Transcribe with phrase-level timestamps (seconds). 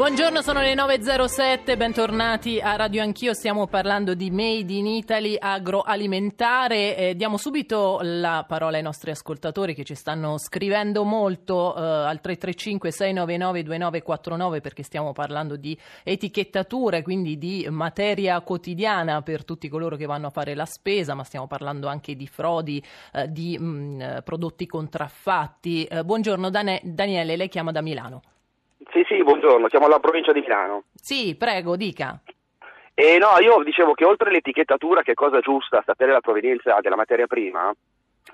[0.00, 6.96] Buongiorno, sono le 9.07, bentornati a Radio Anch'io, stiamo parlando di Made in Italy agroalimentare.
[6.96, 12.18] Eh, diamo subito la parola ai nostri ascoltatori che ci stanno scrivendo molto eh, al
[12.24, 20.28] 335-699-2949 perché stiamo parlando di etichettature, quindi di materia quotidiana per tutti coloro che vanno
[20.28, 22.82] a fare la spesa, ma stiamo parlando anche di frodi,
[23.12, 25.84] eh, di mh, mm, prodotti contraffatti.
[25.84, 28.22] Eh, buongiorno Dane- Daniele, lei chiama da Milano.
[28.92, 30.84] Sì, sì, buongiorno, siamo alla provincia di Milano.
[30.94, 32.20] Sì, prego, dica.
[32.94, 36.96] E no, io dicevo che oltre l'etichettatura, che è cosa giusta, sapere la provenienza della
[36.96, 37.72] materia prima,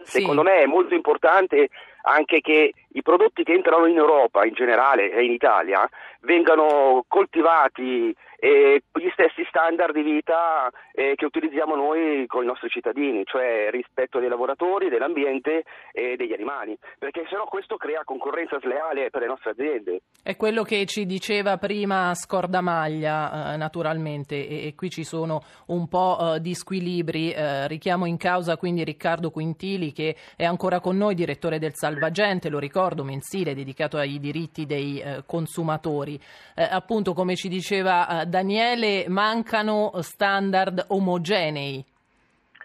[0.02, 0.20] Sì.
[0.20, 1.68] secondo me è molto importante
[2.08, 5.88] anche che i prodotti che entrano in Europa in generale e in Italia
[6.20, 12.68] vengano coltivati e gli stessi standard di vita eh, che utilizziamo noi con i nostri
[12.68, 19.10] cittadini, cioè rispetto dei lavoratori, dell'ambiente e degli animali, perché sennò questo crea concorrenza sleale
[19.10, 20.00] per le nostre aziende.
[20.22, 25.88] È quello che ci diceva prima Scordamaglia, eh, naturalmente, e, e qui ci sono un
[25.88, 27.32] po' eh, di squilibri.
[27.32, 32.50] Eh, richiamo in causa quindi Riccardo Quintili, che è ancora con noi, direttore del Salvagente,
[32.50, 36.20] lo ricordo, mensile dedicato ai diritti dei eh, consumatori.
[36.54, 41.82] Eh, appunto, come ci diceva eh, Daniele, mancano standard omogenei.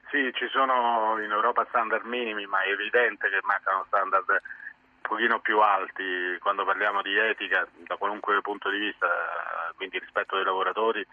[0.10, 4.38] Sì, ci sono in Europa standard minimi, ma è evidente che mancano standard un
[5.02, 10.36] pochino più alti quando parliamo di etica da qualunque punto di vista, eh, quindi rispetto
[10.36, 11.08] dei lavoratori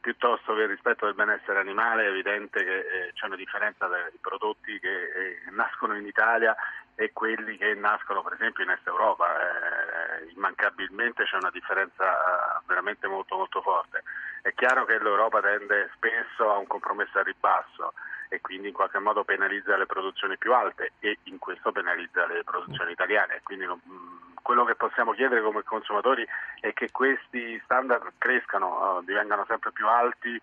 [0.00, 4.18] piuttosto che rispetto del benessere animale, è evidente che eh, c'è una differenza tra i
[4.20, 6.56] prodotti che eh, nascono in Italia
[7.00, 9.24] e quelli che nascono per esempio in Est Europa.
[9.24, 14.02] Eh, immancabilmente c'è una differenza eh, veramente molto molto forte.
[14.42, 17.94] È chiaro che l'Europa tende spesso a un compromesso al ribasso
[18.28, 22.44] e quindi in qualche modo penalizza le produzioni più alte e in questo penalizza le
[22.44, 23.40] produzioni italiane.
[23.44, 26.26] Quindi mh, quello che possiamo chiedere come consumatori
[26.60, 30.38] è che questi standard crescano, eh, divengano sempre più alti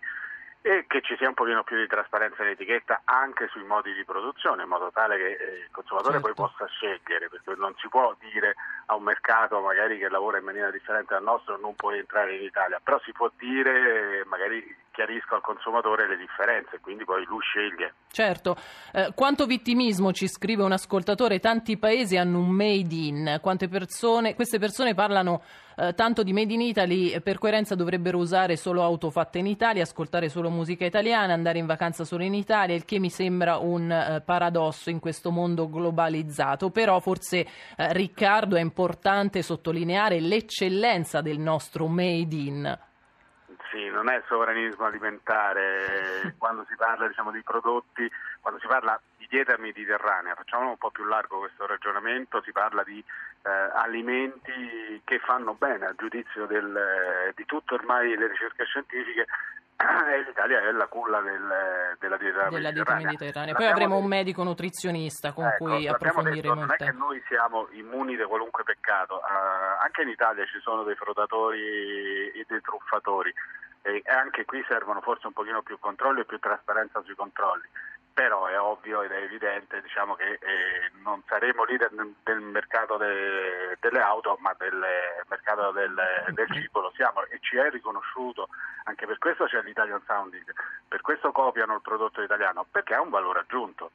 [0.60, 4.04] e che ci sia un pochino più di trasparenza in etichetta anche sui modi di
[4.04, 6.32] produzione, in modo tale che eh, il consumatore Certo.
[6.32, 8.54] poi possa scegliere, perché non si può dire
[8.86, 12.42] a un mercato magari che lavora in maniera differente dal nostro non puoi entrare in
[12.42, 17.40] Italia, però si può dire, eh, magari chiarisco al consumatore le differenze, quindi poi lui
[17.40, 17.94] sceglie.
[18.10, 18.56] Certo,
[18.92, 24.34] Eh, quanto vittimismo ci scrive un ascoltatore, tanti paesi hanno un made in, quante persone,
[24.34, 25.42] queste persone parlano
[25.80, 29.46] eh, tanto di made in Italy, eh, per coerenza dovrebbero usare solo auto fatte in
[29.46, 33.58] Italia, ascoltare solo musica italiana, andare in vacanza solo in Italia, il che mi sembra
[33.58, 41.20] un eh, paradosso in questo mondo globalizzato, però forse eh, Riccardo è importante sottolineare l'eccellenza
[41.20, 42.78] del nostro made in.
[43.70, 49.56] Sì, non è sovranismo alimentare quando si parla diciamo, di prodotti, quando si parla dieta
[49.58, 53.02] mediterranea, facciamo un po' più largo questo ragionamento, si parla di
[53.44, 59.26] eh, alimenti che fanno bene a giudizio del- di tutte ormai le ricerche scientifiche
[59.78, 63.06] e l'Italia è la culla del- della dieta della mediterranea.
[63.06, 63.54] mediterranea.
[63.54, 67.22] Poi avremo un detto- medico nutrizionista con Ecco, cui approfondiremo detto, non è che noi
[67.28, 69.24] siamo immuni da qualunque peccato, eh,
[69.84, 71.60] anche in Italia ci sono dei frodatori
[72.32, 73.34] e dei truffatori e
[73.82, 77.64] e anche qui servono forse un pochino più controlli e più trasparenza sui controlli.
[78.18, 82.96] Però è ovvio ed è evidente diciamo, che eh, non saremo leader nel, del mercato
[82.96, 84.74] de- delle auto, ma del
[85.28, 85.94] mercato del,
[86.34, 88.48] del cibo lo siamo e ci è riconosciuto.
[88.86, 90.52] Anche per questo c'è l'Italian Sounding,
[90.88, 93.92] per questo copiano il prodotto italiano, perché ha un valore aggiunto.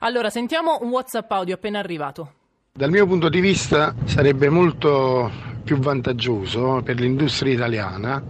[0.00, 2.32] Allora, sentiamo un WhatsApp audio appena arrivato.
[2.72, 5.30] Dal mio punto di vista sarebbe molto
[5.66, 8.22] più vantaggioso per l'industria italiana,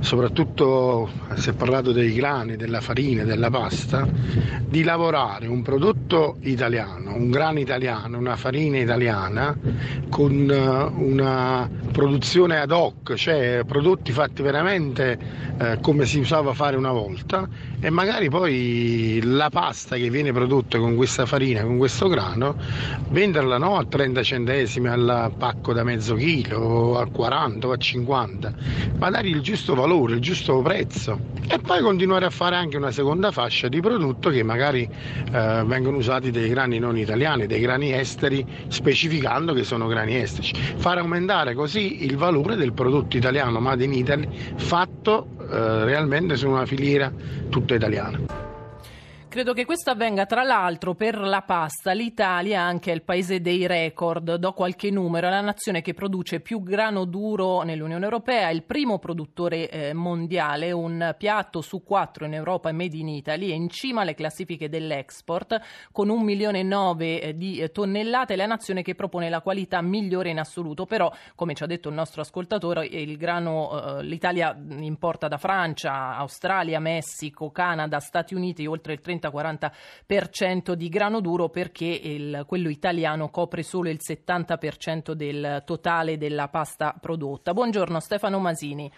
[0.00, 4.06] soprattutto si è parlato dei grani, della farina, della pasta,
[4.68, 5.95] di lavorare un prodotto
[6.40, 9.56] italiano, un grano italiano, una farina italiana
[10.08, 15.18] con eh, una produzione ad hoc, cioè prodotti fatti veramente
[15.58, 17.48] eh, come si usava fare una volta
[17.80, 22.56] e magari poi la pasta che viene prodotta con questa farina, con questo grano,
[23.08, 28.54] venderla no a 30 centesimi al pacco da mezzo chilo, a 40 o a 50,
[28.98, 31.34] ma dargli il giusto valore, il giusto prezzo.
[31.48, 35.95] E poi continuare a fare anche una seconda fascia di prodotto che magari eh, vengono
[35.96, 40.52] usati dei grani non italiani, dei grani esteri, specificando che sono grani esteri.
[40.76, 46.48] Far aumentare così il valore del prodotto italiano made in Italy fatto eh, realmente su
[46.48, 47.12] una filiera
[47.48, 48.46] tutta italiana.
[49.36, 51.92] Credo che questo avvenga tra l'altro per la pasta.
[51.92, 54.36] L'Italia anche è il paese dei record.
[54.36, 58.62] Do qualche numero: è la nazione che produce più grano duro nell'Unione Europea, è il
[58.62, 60.72] primo produttore eh, mondiale.
[60.72, 64.70] Un piatto su quattro in Europa è made in Italy, è in cima alle classifiche
[64.70, 65.60] dell'export
[65.92, 68.32] con un milione e nove eh, di eh, tonnellate.
[68.32, 70.86] È la nazione che propone la qualità migliore in assoluto.
[70.86, 76.16] Però, come ci ha detto il nostro ascoltatore, il grano, eh, l'Italia importa da Francia,
[76.16, 82.68] Australia, Messico, Canada, Stati Uniti oltre il 30 30-40% di grano duro perché il, quello
[82.68, 87.52] italiano copre solo il 70% del totale della pasta prodotta.
[87.52, 88.90] Buongiorno Stefano Masini.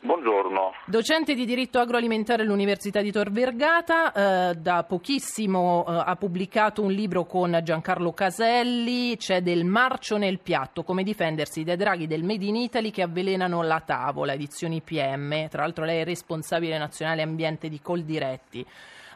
[0.00, 0.74] Buongiorno.
[0.86, 6.92] Docente di diritto agroalimentare all'Università di Tor Vergata, eh, da pochissimo eh, ha pubblicato un
[6.92, 12.44] libro con Giancarlo Caselli, c'è del marcio nel piatto, come difendersi dai draghi del Made
[12.44, 17.68] in Italy che avvelenano la tavola, edizioni PM, tra l'altro lei è responsabile nazionale ambiente
[17.68, 18.64] di Coldiretti.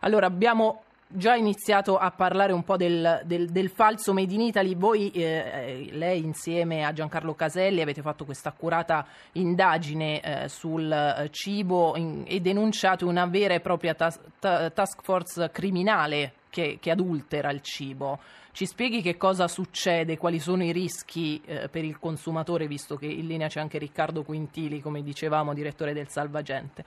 [0.05, 4.75] Allora abbiamo già iniziato a parlare un po' del, del, del falso Made in Italy.
[4.75, 11.29] Voi, eh, lei insieme a Giancarlo Caselli, avete fatto questa accurata indagine eh, sul eh,
[11.31, 17.51] cibo in, e denunciate una vera e propria tas- task force criminale che, che, adultera
[17.51, 18.19] il cibo.
[18.51, 23.07] Ci spieghi che cosa succede, quali sono i rischi eh, per il consumatore, visto che
[23.07, 26.85] in linea c'è anche Riccardo Quintili, come dicevamo, direttore del Salvagente.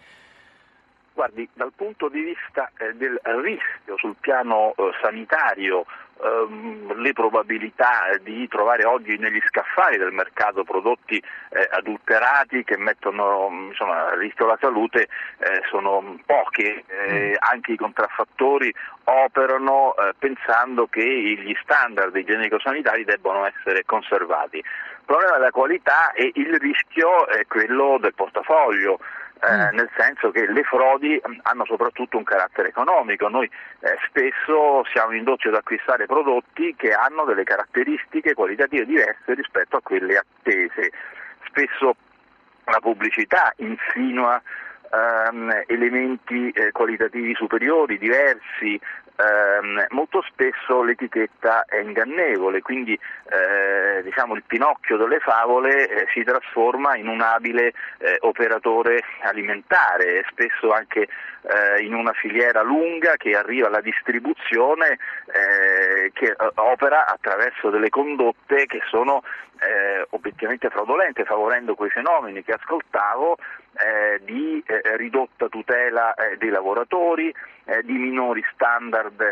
[1.15, 5.85] Guardi, dal punto di vista eh, del rischio sul piano eh, sanitario,
[6.21, 13.47] ehm, le probabilità di trovare oggi negli scaffali del mercato prodotti eh, adulterati che mettono
[13.69, 15.07] insomma, a rischio la salute
[15.37, 17.33] eh, sono poche, eh, mm.
[17.39, 18.75] anche i contraffattori
[19.05, 24.57] operano eh, pensando che gli standard igienico-sanitari debbano essere conservati.
[24.57, 28.99] Il problema della qualità e il rischio è quello del portafoglio
[29.41, 29.75] eh, mm.
[29.75, 33.27] nel senso che le frodi mm, hanno soprattutto un carattere economico.
[33.27, 33.49] Noi
[33.79, 39.81] eh, spesso siamo indotti ad acquistare prodotti che hanno delle caratteristiche qualitative diverse rispetto a
[39.81, 40.91] quelle attese.
[41.47, 41.95] Spesso
[42.65, 44.41] la pubblicità insinua
[44.91, 48.79] ehm, elementi eh, qualitativi superiori, diversi,
[49.17, 56.23] ehm, molto spesso l'etichetta è ingannevole, quindi eh, diciamo, il pinocchio delle favole eh, si
[56.23, 61.07] trasforma in un abile eh, operatore alimentare, spesso anche
[61.45, 64.97] eh, in una filiera lunga che arriva alla distribuzione
[65.27, 69.23] eh, che eh, opera attraverso delle condotte che sono
[70.09, 73.37] obiettivamente fraudolente, favorendo quei fenomeni che ascoltavo
[74.21, 74.63] di
[74.97, 77.33] ridotta tutela dei lavoratori,
[77.83, 79.23] di minori standard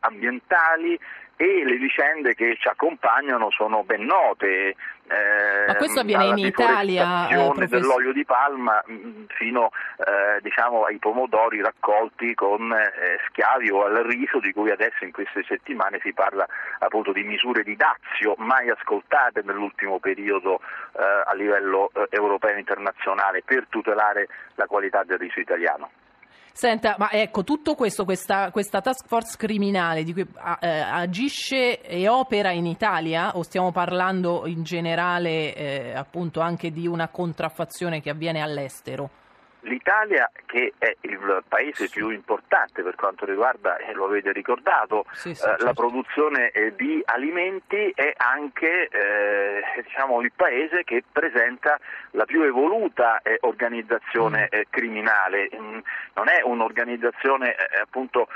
[0.00, 0.98] ambientali
[1.40, 4.74] e le vicende che ci accompagnano sono ben note.
[5.06, 7.28] Eh, Ma questo avviene in Italia?
[7.28, 13.84] Eh, dell'olio di palma mm, fino eh, diciamo, ai pomodori raccolti con eh, schiavi o
[13.84, 16.44] al riso di cui adesso in queste settimane si parla
[16.80, 20.60] appunto di misure di dazio mai ascoltate nell'ultimo periodo
[20.98, 24.26] eh, a livello eh, europeo e internazionale per tutelare
[24.56, 25.88] la qualità del riso italiano.
[26.60, 30.26] Senta, ma ecco, tutto questo, questa, questa task force criminale di cui
[30.58, 36.88] eh, agisce e opera in Italia o stiamo parlando in generale eh, appunto anche di
[36.88, 39.08] una contraffazione che avviene all'estero?
[39.62, 45.34] L'Italia, che è il paese più importante per quanto riguarda, e lo avete ricordato, sì,
[45.34, 45.64] sì, eh, certo.
[45.64, 51.78] la produzione eh, di alimenti, è anche eh, diciamo, il paese che presenta
[52.12, 54.46] la più evoluta eh, organizzazione mm.
[54.50, 55.50] Eh, criminale.
[55.54, 55.78] Mm,
[56.14, 58.28] non è un'organizzazione eh, appunto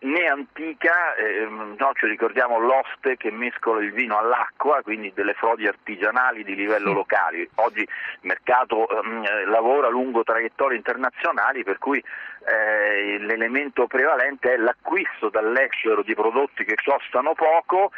[0.00, 1.14] né antica,
[1.48, 6.88] no, ci ricordiamo l'oste che mescola il vino all'acqua, quindi delle frodi artigianali di livello
[6.88, 6.94] sì.
[6.94, 7.48] locale.
[7.54, 7.88] Oggi il
[8.20, 16.14] mercato ehm, lavora lungo traiettorie internazionali per cui eh, l'elemento prevalente è l'acquisto dall'estero di
[16.14, 17.90] prodotti che costano poco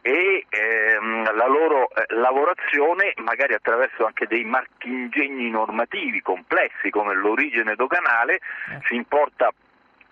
[0.00, 7.74] e ehm, la loro eh, lavorazione magari attraverso anche dei marchingegni normativi complessi come l'origine
[7.74, 8.80] doganale eh.
[8.86, 9.50] si importa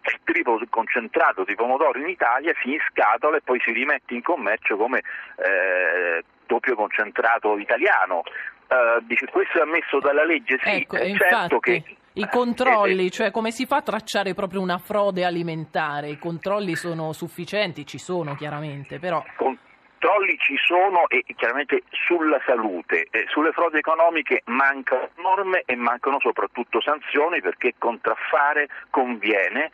[0.04, 4.22] il triplo concentrato di pomodoro in Italia si in scatola e poi si rimette in
[4.22, 8.22] commercio come eh, doppio concentrato italiano.
[8.68, 13.30] Uh, dice, questo è ammesso dalla legge, sì, ecco, è certo che i controlli, cioè
[13.30, 16.08] come si fa a tracciare proprio una frode alimentare?
[16.08, 19.24] I controlli sono sufficienti, ci sono chiaramente, però...
[19.36, 26.18] Controlli ci sono e chiaramente sulla salute, eh, sulle frodi economiche mancano norme e mancano
[26.20, 29.70] soprattutto sanzioni perché contraffare conviene,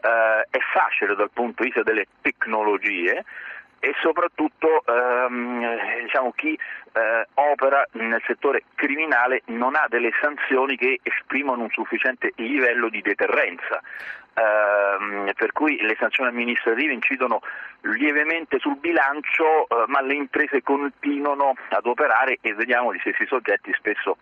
[0.00, 3.24] eh, è facile dal punto di vista delle tecnologie,
[3.78, 6.58] e soprattutto ehm, diciamo, chi
[6.92, 13.02] eh, opera nel settore criminale non ha delle sanzioni che esprimono un sufficiente livello di
[13.02, 13.80] deterrenza.
[14.34, 17.40] Ehm, per cui le sanzioni amministrative incidono
[17.82, 23.72] lievemente sul bilancio, eh, ma le imprese continuano ad operare e vediamo gli stessi soggetti
[23.74, 24.16] spesso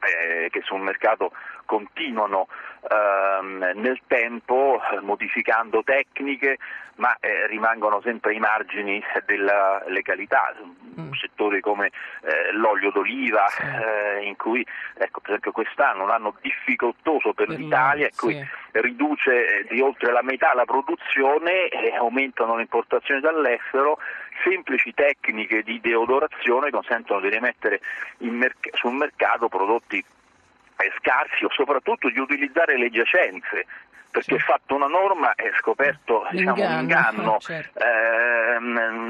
[0.00, 1.32] eh, che sul mercato
[1.64, 2.48] continuano
[2.88, 6.58] ehm, nel tempo modificando tecniche
[6.98, 10.54] ma eh, rimangono sempre ai margini della legalità,
[11.00, 11.12] mm.
[11.12, 11.86] settori come
[12.22, 13.62] eh, l'olio d'oliva sì.
[13.62, 18.34] Eh, in cui ecco, per esempio quest'anno un anno difficoltoso per, per l'Italia in cui
[18.34, 18.80] sì.
[18.80, 23.98] riduce eh, di oltre la metà la produzione e aumentano le importazioni dall'estero
[24.42, 27.80] semplici tecniche di deodorazione consentono di rimettere
[28.18, 33.66] merc- sul mercato prodotti eh, scarsi o soprattutto di utilizzare le giacenze
[34.10, 34.42] perché sì.
[34.42, 37.78] fatto una norma è scoperto diciamo, un inganno, certo.
[37.78, 38.56] eh,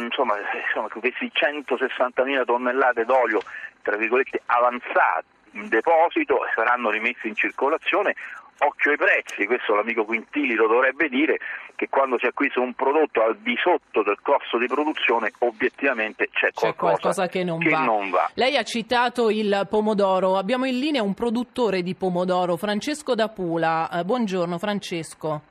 [0.05, 0.35] insomma,
[0.67, 3.41] insomma questi 160.000 tonnellate d'olio
[3.83, 8.15] tra virgolette avanzate in deposito saranno rimessi in circolazione
[8.59, 11.39] occhio ai prezzi, questo l'amico Quintili lo dovrebbe dire,
[11.75, 16.49] che quando si acquista un prodotto al di sotto del costo di produzione obiettivamente c'è,
[16.49, 17.85] c'è qualcosa, qualcosa, che, non, che va.
[17.85, 18.31] non, va.
[18.35, 23.89] Lei ha citato il pomodoro, abbiamo in linea un produttore di pomodoro, Francesco da Pula.
[23.91, 25.43] Eh, buongiorno Francesco.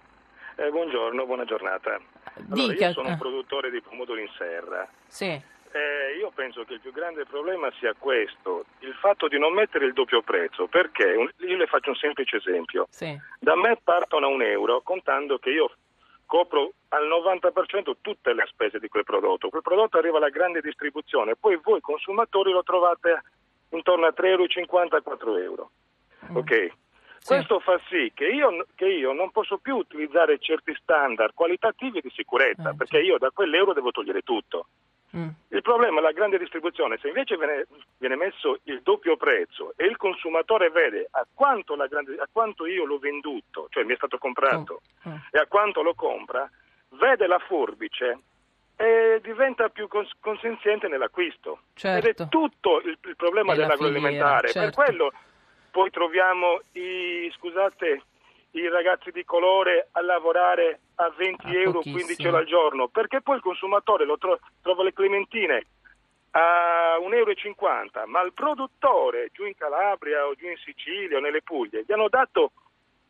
[0.56, 2.00] Eh, buongiorno, buona giornata.
[2.34, 2.88] Allora, Dica.
[2.88, 3.18] Io sono un eh.
[3.18, 4.88] produttore di pomodori in serra.
[5.08, 5.42] Sì.
[5.78, 9.86] Eh, io penso che il più grande problema sia questo, il fatto di non mettere
[9.86, 12.88] il doppio prezzo, perché io le faccio un semplice esempio.
[12.90, 13.16] Sì.
[13.40, 15.70] Da me partono a un euro contando che io
[16.26, 19.50] copro al 90% tutte le spese di quel prodotto.
[19.50, 23.22] Quel prodotto arriva alla grande distribuzione, poi voi consumatori lo trovate
[23.70, 25.72] intorno a 3,50 euro, 4 euro.
[26.32, 26.36] Mm.
[26.38, 26.72] Ok?
[27.20, 27.34] Sì.
[27.34, 32.12] Questo fa sì che io, che io, non posso più utilizzare certi standard qualitativi di
[32.16, 34.68] sicurezza, eh, perché io da quell'euro devo togliere tutto.
[35.16, 35.30] Mm.
[35.50, 37.66] Il problema è la grande distribuzione, se invece viene,
[37.98, 42.84] viene, messo il doppio prezzo e il consumatore vede a quanto, grande, a quanto io
[42.84, 45.12] l'ho venduto, cioè mi è stato comprato, mm.
[45.12, 45.16] Mm.
[45.32, 46.50] e a quanto lo compra,
[46.90, 48.20] vede la forbice
[48.76, 51.62] e diventa più cons- consenziente nell'acquisto.
[51.74, 52.08] Certo.
[52.08, 52.38] Ed è certo.
[52.38, 54.52] tutto il, il problema dell'agroalimentare.
[54.52, 54.60] Certo.
[54.60, 55.12] Per quello
[55.72, 58.02] poi troviamo i, scusate,
[58.60, 63.22] i ragazzi di colore a lavorare a 20 ah, euro, 15 euro al giorno, perché
[63.22, 65.66] poi il consumatore lo tro- trova le clementine
[66.32, 71.42] a 1,50 euro, ma il produttore giù in Calabria o giù in Sicilia o nelle
[71.42, 72.52] Puglie gli hanno dato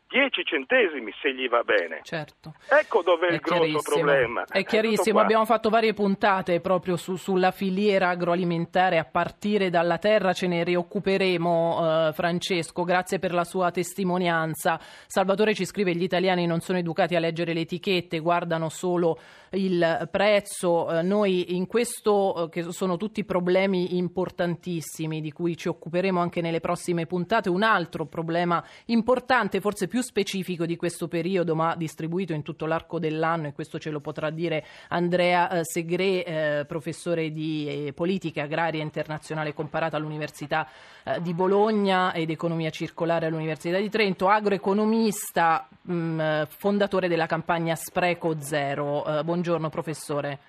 [0.08, 2.00] 10 centesimi se gli va bene.
[2.04, 2.54] Certo.
[2.70, 4.46] Ecco dove è, è il grosso problema.
[4.46, 10.34] È chiarissimo, abbiamo fatto varie puntate proprio su, sulla filiera agroalimentare a partire dalla terra,
[10.34, 14.80] ce ne rioccuperemo eh, Francesco, grazie per la sua testimonianza.
[15.08, 19.20] Salvatore ci scrive gli italiani non sono educati a leggere le etichette, guardano solo
[19.52, 20.90] il prezzo.
[20.92, 26.42] Eh, noi in questo, eh, che sono tutti problemi importantissimi di cui ci occuperemo anche
[26.42, 32.34] nelle prossime puntate, un altro problema importante, forse più specifico di questo periodo, ma distribuito
[32.34, 37.32] in tutto l'arco dell'anno, e questo ce lo potrà dire Andrea eh, Segre, eh, professore
[37.32, 40.68] di eh, politica agraria internazionale comparata all'Università
[41.04, 47.76] eh, di Bologna ed economia circolare all'Università di Trento, agroeconomista, mh, mm, fondatore della campagna
[47.76, 49.04] Spreco Zero.
[49.24, 50.40] buongiorno buongiorno professore.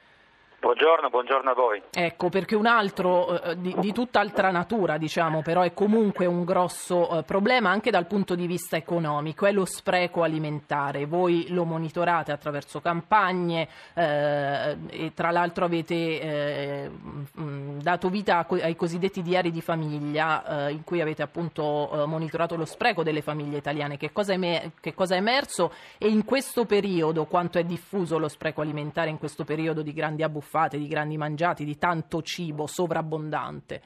[0.60, 1.80] Buongiorno, buongiorno a voi.
[1.92, 7.18] Ecco, perché un altro eh, di, di, tutt'altra natura, diciamo, però è comunque un grosso
[7.18, 11.06] eh, problema anche dal punto di vista economico, è lo spreco alimentare.
[11.06, 16.90] Voi lo monitorate attraverso campagne eh, e tra l'altro avete eh,
[17.80, 23.22] dato vita ai cosiddetti diari di famiglia in cui avete appunto monitorato lo spreco delle
[23.22, 23.96] famiglie italiane.
[23.96, 28.28] Che cosa, è, che cosa è emerso e in questo periodo quanto è diffuso lo
[28.28, 30.46] spreco alimentare in questo periodo di grandi abbuffate?
[30.48, 33.82] Buffate, di grandi mangiati, di tanto cibo sovrabbondante.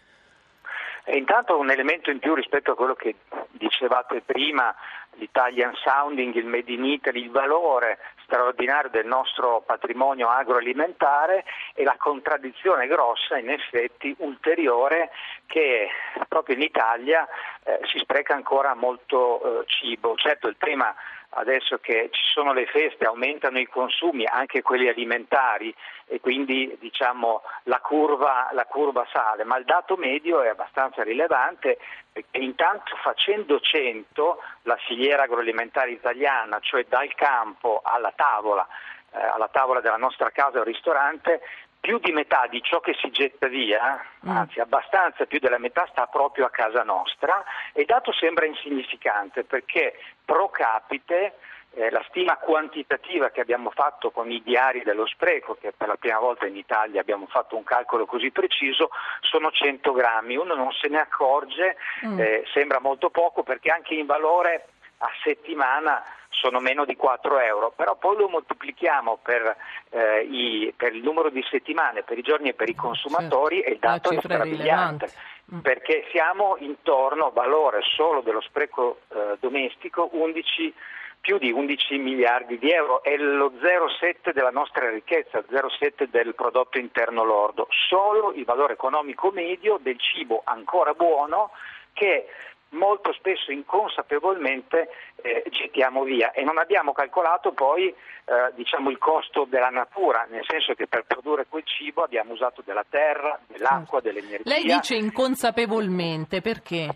[1.05, 3.17] E intanto un elemento in più rispetto a quello che
[3.51, 4.73] dicevate prima,
[5.15, 11.97] l'Italian Sounding, il Made in Italy, il valore straordinario del nostro patrimonio agroalimentare e la
[11.99, 15.11] contraddizione grossa, in effetti, ulteriore
[15.47, 15.89] che
[16.29, 17.27] proprio in Italia
[17.65, 20.15] eh, si spreca ancora molto eh, cibo.
[20.15, 20.95] Certo il tema
[21.35, 25.75] adesso che ci sono le feste aumentano i consumi, anche quelli alimentari,
[26.07, 31.79] e quindi diciamo, la, curva, la, curva, sale, ma il dato medio è abbastanza rilevante
[32.13, 38.67] perché intanto facendo 100 la filiera agroalimentare italiana, cioè dal campo alla tavola,
[39.13, 41.41] eh, alla tavola della nostra casa o ristorante,
[41.83, 44.31] più di metà di ciò che si getta via, mm.
[44.31, 49.99] anzi abbastanza più della metà sta proprio a casa nostra e dato sembra insignificante perché
[50.25, 51.35] pro capite
[51.75, 55.97] eh, la stima quantitativa che abbiamo fatto con i diari dello spreco, che per la
[55.97, 60.37] prima volta in Italia abbiamo fatto un calcolo così preciso, sono 100 grammi.
[60.37, 62.21] Uno non se ne accorge, mm.
[62.21, 64.69] eh, sembra molto poco perché anche in valore
[65.03, 69.57] a settimana sono meno di 4 euro, però poi lo moltiplichiamo per,
[69.91, 73.63] eh, i, per il numero di settimane, per i giorni e per i consumatori sì.
[73.63, 75.13] e il dato è strabiliante.
[75.55, 75.59] Mm.
[75.59, 80.75] Perché siamo intorno, valore solo dello spreco eh, domestico, 11
[81.21, 86.79] più di 11 miliardi di euro, è lo 0,7 della nostra ricchezza, 0,7 del prodotto
[86.79, 91.51] interno lordo, solo il valore economico medio del cibo ancora buono
[91.93, 92.27] che
[92.73, 97.95] molto spesso inconsapevolmente eh, gettiamo via e non abbiamo calcolato poi eh,
[98.55, 102.85] diciamo, il costo della natura, nel senso che per produrre quel cibo abbiamo usato della
[102.89, 104.49] terra, dell'acqua, dell'energia.
[104.49, 106.89] Lei dice inconsapevolmente, perché?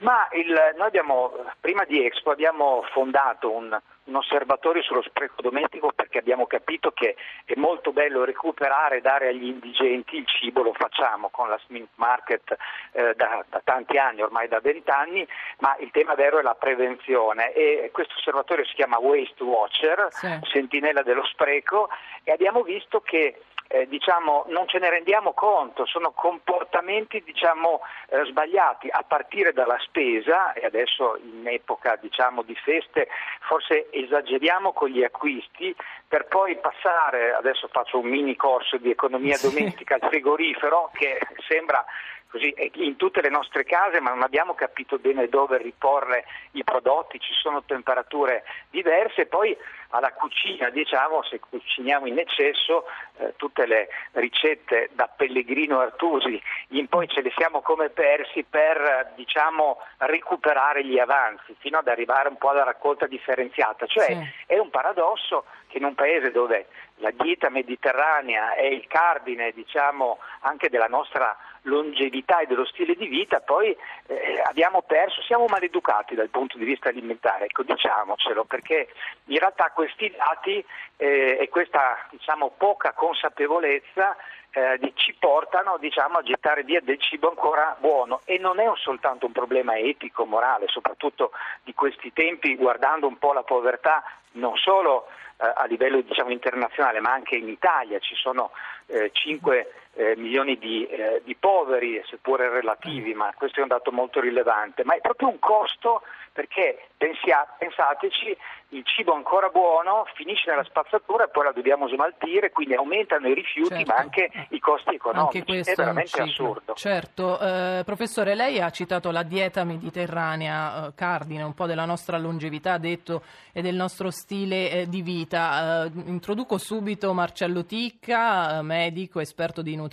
[0.00, 5.92] Ma il, noi abbiamo, prima di Expo abbiamo fondato un, un, osservatorio sullo spreco domestico
[5.94, 10.72] perché abbiamo capito che è molto bello recuperare e dare agli indigenti il cibo, lo
[10.72, 12.56] facciamo con la Smith Market
[12.92, 15.26] eh, da, da, tanti anni, ormai da vent'anni,
[15.58, 20.38] ma il tema vero è la prevenzione e questo osservatorio si chiama Waste Watcher, sì.
[20.50, 21.90] sentinella dello spreco
[22.24, 23.42] e abbiamo visto che
[23.72, 29.78] eh, diciamo, non ce ne rendiamo conto, sono comportamenti diciamo, eh, sbagliati a partire dalla
[29.78, 33.06] spesa e adesso in epoca diciamo, di feste
[33.42, 35.74] forse esageriamo con gli acquisti
[36.08, 41.84] per poi passare, adesso faccio un mini corso di economia domestica al frigorifero che sembra
[42.28, 47.18] così in tutte le nostre case, ma non abbiamo capito bene dove riporre i prodotti,
[47.18, 49.56] ci sono temperature diverse, poi
[49.90, 52.84] alla cucina, diciamo, se cuciniamo in eccesso,
[53.18, 59.12] eh, tutte le ricette da Pellegrino Artusi in poi ce le siamo come persi per,
[59.14, 63.86] diciamo, recuperare gli avanzi, fino ad arrivare un po' alla raccolta differenziata.
[63.86, 64.28] Cioè sì.
[64.46, 66.66] è un paradosso che in un paese dove
[66.96, 73.06] la dieta mediterranea è il cardine, diciamo, anche della nostra longevità e dello stile di
[73.06, 73.76] vita, poi
[74.06, 78.88] eh, abbiamo perso, siamo maleducati dal punto di vista alimentare, ecco diciamocelo, perché
[79.26, 80.64] in realtà questi dati
[80.96, 84.16] eh, e questa diciamo, poca consapevolezza
[84.52, 88.20] eh, ci portano diciamo, a gettare via del cibo ancora buono.
[88.24, 93.32] E non è soltanto un problema etico, morale, soprattutto di questi tempi, guardando un po'
[93.32, 94.02] la povertà
[94.32, 95.06] non solo
[95.40, 98.50] eh, a livello diciamo, internazionale ma anche in Italia, ci sono
[98.86, 103.90] eh, 5 eh, milioni di, eh, di, poveri, seppure relativi, ma questo è un dato
[103.90, 108.36] molto rilevante, ma è proprio un costo perché pensia, pensateci,
[108.70, 113.34] il cibo ancora buono finisce nella spazzatura e poi la dobbiamo smaltire, quindi aumentano i
[113.34, 113.92] rifiuti certo.
[113.92, 115.40] ma anche i costi economici.
[115.40, 116.74] È veramente è assurdo.
[116.74, 122.16] Certo, eh, professore, lei ha citato la dieta mediterranea, eh, cardine un po' della nostra
[122.16, 123.22] longevità, detto,
[123.52, 125.84] e del nostro stile eh, di vita.
[125.84, 129.89] Eh, introduco subito Marcello Ticca, medico, esperto di nutrizione,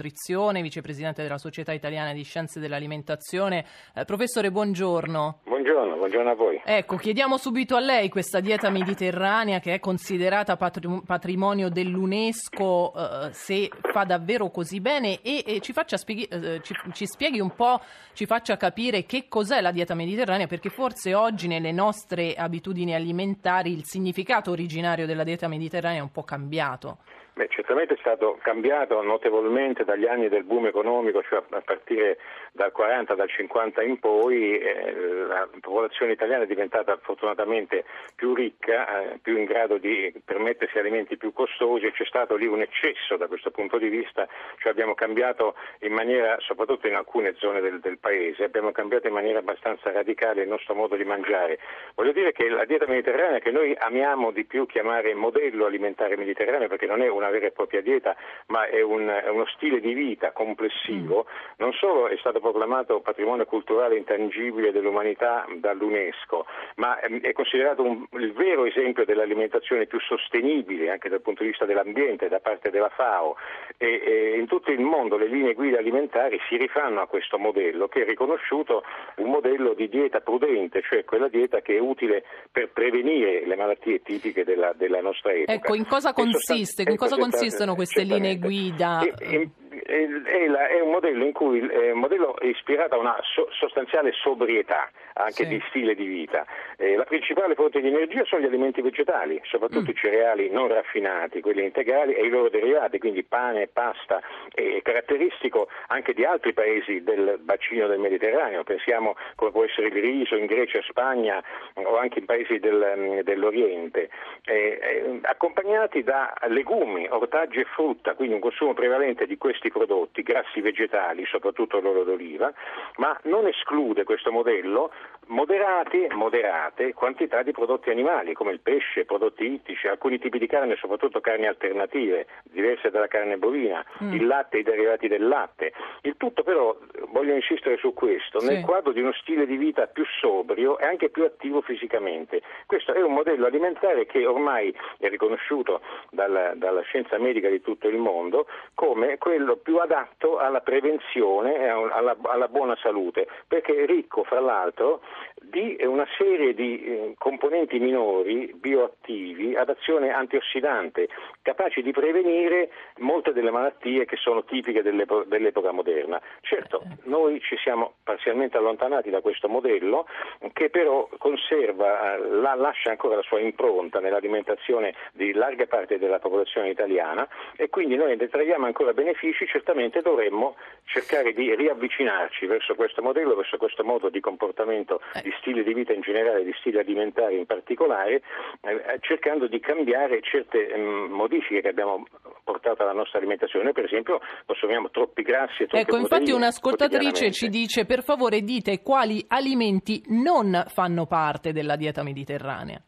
[0.61, 3.65] vicepresidente della Società Italiana di Scienze dell'Alimentazione.
[3.93, 5.39] Eh, professore, buongiorno.
[5.43, 6.61] Buongiorno, buongiorno a voi.
[6.63, 13.69] Ecco, chiediamo subito a lei questa dieta mediterranea che è considerata patrimonio dell'UNESCO, eh, se
[13.81, 17.81] fa davvero così bene e, e ci, spieghi, eh, ci, ci, spieghi un po',
[18.13, 23.71] ci faccia capire che cos'è la dieta mediterranea, perché forse oggi nelle nostre abitudini alimentari
[23.71, 26.99] il significato originario della dieta mediterranea è un po' cambiato.
[27.37, 32.17] Beh, certamente è stato cambiato notevolmente dagli anni del boom economico, cioè a partire
[32.51, 34.91] dal 40, dal 50 in poi, eh,
[35.27, 41.15] la popolazione italiana è diventata fortunatamente più ricca, eh, più in grado di permettersi alimenti
[41.15, 44.95] più costosi e c'è stato lì un eccesso da questo punto di vista, cioè abbiamo
[44.95, 49.91] cambiato in maniera, soprattutto in alcune zone del, del paese, abbiamo cambiato in maniera abbastanza
[49.91, 51.59] radicale il nostro modo di mangiare.
[51.93, 56.67] Voglio dire che la dieta mediterranea che noi amiamo di più chiamare modello alimentare mediterraneo
[56.67, 58.15] perché non è una una vera e propria dieta,
[58.47, 61.53] ma è, un, è uno stile di vita complessivo, mm.
[61.57, 68.05] non solo è stato proclamato patrimonio culturale intangibile dell'umanità dall'UNESCO, ma ehm, è considerato un,
[68.13, 72.89] il vero esempio dell'alimentazione più sostenibile anche dal punto di vista dell'ambiente da parte della
[72.89, 73.35] FAO
[73.77, 77.87] e, e in tutto il mondo le linee guida alimentari si rifanno a questo modello
[77.87, 78.83] che è riconosciuto
[79.17, 84.01] un modello di dieta prudente, cioè quella dieta che è utile per prevenire le malattie
[84.01, 85.53] tipiche della, della nostra epoca.
[85.53, 86.83] Ecco, in cosa consiste?
[86.87, 89.01] In cosa consistono queste linee guida?
[89.21, 89.49] In,
[89.87, 94.11] è, la, è, un modello in cui è un modello ispirato a una so, sostanziale
[94.13, 95.47] sobrietà anche sì.
[95.47, 96.45] di stile di vita.
[96.77, 99.89] Eh, la principale fonte di energia sono gli alimenti vegetali, soprattutto mm.
[99.89, 104.21] i cereali non raffinati, quelli integrali e i loro derivati, quindi pane, pasta,
[104.53, 109.93] è caratteristico anche di altri paesi del bacino del Mediterraneo, pensiamo come può essere il
[109.93, 114.09] riso in Grecia, Spagna o anche in paesi del, mm, dell'Oriente,
[114.45, 120.23] eh, eh, accompagnati da legumi, ortaggi e frutta, quindi un consumo prevalente di questi prodotti,
[120.23, 122.51] grassi vegetali, soprattutto l'oro d'oliva,
[122.97, 124.91] ma non esclude questo modello
[125.27, 130.75] moderate, moderate quantità di prodotti animali come il pesce, prodotti ittici, alcuni tipi di carne,
[130.75, 134.13] soprattutto carni alternative, diverse dalla carne bovina, mm.
[134.13, 135.73] il latte e i derivati del latte.
[136.01, 136.75] Il tutto però,
[137.09, 138.47] voglio insistere su questo, sì.
[138.47, 142.41] nel quadro di uno stile di vita più sobrio e anche più attivo fisicamente.
[142.65, 147.87] Questo è un modello alimentare che ormai è riconosciuto dalla, dalla scienza medica di tutto
[147.87, 153.85] il mondo come quello più adatto alla prevenzione e alla, alla buona salute, perché è
[153.85, 155.01] ricco fra l'altro
[155.35, 161.07] di una serie di eh, componenti minori bioattivi ad azione antiossidante,
[161.41, 166.21] capaci di prevenire molte delle malattie che sono tipiche dell'epo- dell'epoca moderna.
[166.41, 170.05] Certo, noi ci siamo parzialmente allontanati da questo modello
[170.53, 176.19] che però conserva, eh, la, lascia ancora la sua impronta nell'alimentazione di larga parte della
[176.19, 182.75] popolazione italiana e quindi noi ne traiamo ancora benefici, certamente dovremmo cercare di riavvicinarci verso
[182.75, 185.21] questo modello, verso questo modo di comportamento eh.
[185.21, 188.21] di stile di vita in generale, di stile alimentare in particolare,
[188.61, 192.05] eh, cercando di cambiare certe eh, modifiche che abbiamo
[192.43, 193.65] portato alla nostra alimentazione.
[193.65, 198.41] Noi per esempio consumiamo troppi grassi e troppe Ecco, infatti un'ascoltatrice ci dice per favore
[198.41, 202.81] dite quali alimenti non fanno parte della dieta mediterranea.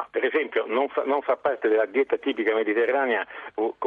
[0.00, 3.26] Ma per esempio non fa, non fa, parte della dieta tipica mediterranea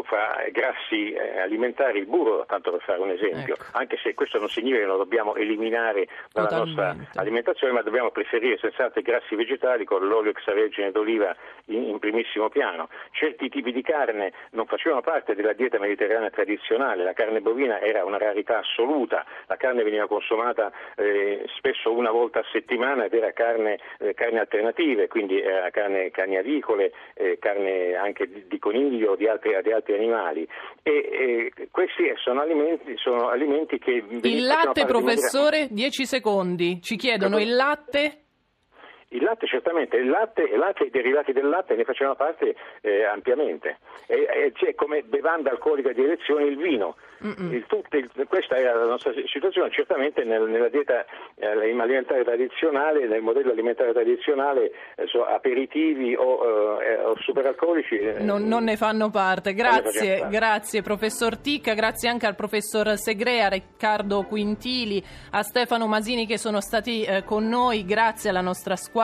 [0.03, 3.63] fa grassi eh, alimentari il burro, tanto per fare un esempio, ecco.
[3.71, 6.81] anche se questo non significa che lo dobbiamo eliminare dalla Totalmente.
[6.81, 11.97] nostra alimentazione, ma dobbiamo preferire senz'altro i grassi vegetali con l'olio extravergine d'oliva in, in,
[11.97, 12.89] primissimo piano.
[13.11, 18.05] Certi tipi di carne non facevano parte della dieta mediterranea tradizionale, la carne bovina era
[18.05, 23.31] una rarità assoluta, la carne veniva consumata eh, spesso una volta a settimana ed era
[23.31, 29.15] carne, eh, carne alternative, quindi era carne carni, avicole, eh, carne anche di, di coniglio,
[29.15, 30.47] di altri, di altri animali.
[30.81, 34.03] E, e questi sono alimenti, sono alimenti, che...
[34.21, 36.81] Il latte, professore, 10 secondi.
[36.81, 38.17] Ci chiedono il latte...
[39.15, 42.55] Il latte certamente, il latte, il latte e i derivati del latte ne facevano parte
[42.81, 43.77] eh, ampiamente.
[44.07, 46.95] E, e c'è come bevanda alcolica di elezione il vino.
[47.23, 53.21] Il, il, questa era la nostra situazione, certamente nel, nella dieta eh, alimentare tradizionale, nel
[53.21, 59.09] modello alimentare tradizionale, eh, so, aperitivi o, eh, o superalcolici eh, non, non, ne fanno
[59.09, 59.53] parte.
[59.53, 60.35] Grazie, parte.
[60.35, 66.59] grazie professor Ticca, grazie anche al professor Segrea, Riccardo Quintili, a Stefano Masini che sono
[66.59, 69.02] stati eh, con noi, grazie alla nostra squadra,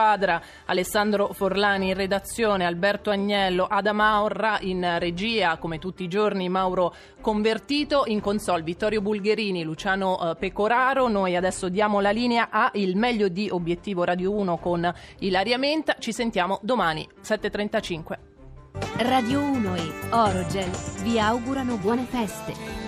[0.66, 6.94] Alessandro Forlani in redazione, Alberto Agnello, Adama Orra in regia, come tutti i giorni Mauro
[7.20, 11.08] Convertito in console Vittorio Bulgherini, Luciano eh, Pecoraro.
[11.08, 15.96] Noi adesso diamo la linea a Il meglio di Obiettivo Radio 1 con Ilaria Menta.
[15.98, 18.18] Ci sentiamo domani 7.35.
[18.98, 20.70] Radio 1 e Orogel
[21.02, 22.79] vi augurano buone feste.